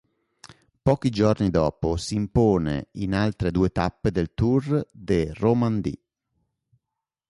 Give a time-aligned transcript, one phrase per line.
[0.81, 5.99] Pochi giorni dopo si impone in altre due tappe del Tour de Romandie.